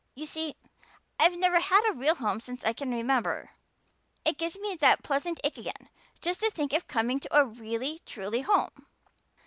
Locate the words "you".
0.15-0.25